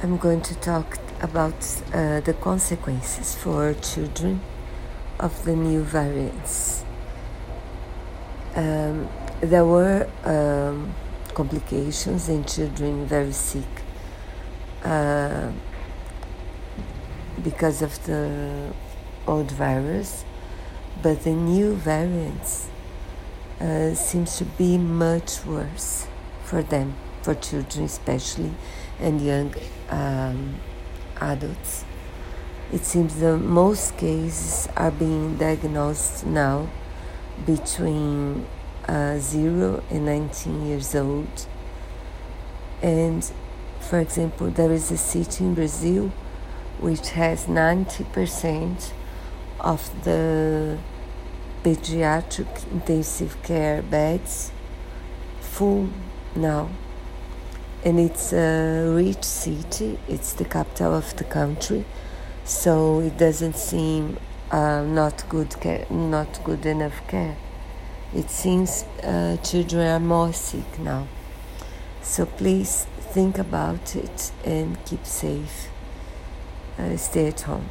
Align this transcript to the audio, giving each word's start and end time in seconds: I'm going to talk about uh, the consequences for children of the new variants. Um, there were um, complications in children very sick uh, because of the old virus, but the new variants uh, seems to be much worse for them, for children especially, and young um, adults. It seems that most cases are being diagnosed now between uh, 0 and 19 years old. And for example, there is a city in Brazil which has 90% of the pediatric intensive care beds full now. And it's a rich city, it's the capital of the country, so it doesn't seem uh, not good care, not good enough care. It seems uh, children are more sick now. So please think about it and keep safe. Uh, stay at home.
I'm 0.00 0.16
going 0.16 0.42
to 0.42 0.54
talk 0.54 0.96
about 1.20 1.54
uh, 1.92 2.20
the 2.20 2.32
consequences 2.40 3.34
for 3.34 3.74
children 3.74 4.40
of 5.18 5.44
the 5.44 5.56
new 5.56 5.82
variants. 5.82 6.84
Um, 8.54 9.08
there 9.40 9.64
were 9.64 10.08
um, 10.22 10.94
complications 11.34 12.28
in 12.28 12.44
children 12.44 13.06
very 13.06 13.32
sick 13.32 13.64
uh, 14.84 15.50
because 17.42 17.82
of 17.82 18.00
the 18.06 18.72
old 19.26 19.50
virus, 19.50 20.24
but 21.02 21.24
the 21.24 21.32
new 21.32 21.74
variants 21.74 22.68
uh, 23.60 23.94
seems 23.94 24.36
to 24.38 24.44
be 24.44 24.78
much 24.78 25.44
worse 25.44 26.06
for 26.44 26.62
them, 26.62 26.94
for 27.28 27.34
children 27.34 27.84
especially, 27.84 28.50
and 28.98 29.20
young 29.20 29.54
um, 29.90 30.54
adults. 31.20 31.84
It 32.72 32.86
seems 32.86 33.16
that 33.16 33.36
most 33.36 33.98
cases 33.98 34.66
are 34.74 34.90
being 34.90 35.36
diagnosed 35.36 36.24
now 36.24 36.70
between 37.44 38.46
uh, 38.88 39.18
0 39.18 39.82
and 39.90 40.06
19 40.06 40.68
years 40.68 40.94
old. 40.94 41.46
And 42.80 43.30
for 43.78 43.98
example, 43.98 44.48
there 44.48 44.72
is 44.72 44.90
a 44.90 44.96
city 44.96 45.44
in 45.44 45.52
Brazil 45.52 46.10
which 46.80 47.10
has 47.10 47.44
90% 47.44 48.92
of 49.60 49.90
the 50.04 50.78
pediatric 51.62 52.72
intensive 52.72 53.42
care 53.42 53.82
beds 53.82 54.50
full 55.42 55.90
now. 56.34 56.70
And 57.84 58.00
it's 58.00 58.32
a 58.32 58.92
rich 58.92 59.22
city, 59.24 59.98
it's 60.08 60.32
the 60.32 60.44
capital 60.44 60.94
of 60.94 61.16
the 61.16 61.24
country, 61.24 61.84
so 62.44 63.00
it 63.00 63.16
doesn't 63.16 63.56
seem 63.56 64.18
uh, 64.50 64.82
not 64.82 65.28
good 65.28 65.58
care, 65.60 65.86
not 65.88 66.42
good 66.44 66.66
enough 66.66 67.06
care. 67.06 67.36
It 68.14 68.30
seems 68.30 68.84
uh, 69.02 69.36
children 69.44 69.86
are 69.86 70.00
more 70.00 70.32
sick 70.32 70.78
now. 70.78 71.06
So 72.02 72.26
please 72.26 72.86
think 73.12 73.38
about 73.38 73.94
it 73.94 74.32
and 74.44 74.82
keep 74.84 75.04
safe. 75.06 75.68
Uh, 76.78 76.96
stay 76.96 77.28
at 77.28 77.42
home. 77.42 77.68